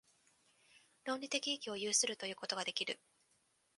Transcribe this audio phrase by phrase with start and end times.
[1.05, 2.99] 倫理的意義を有するということができる。